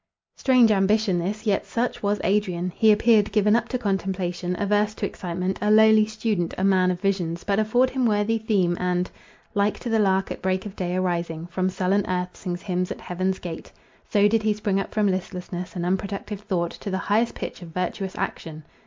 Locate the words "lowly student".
5.69-6.55